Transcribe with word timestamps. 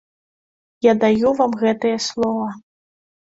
Я 0.85 0.93
даю 1.03 1.33
вам 1.41 1.51
гэтае 1.65 1.93
слова. 2.07 2.49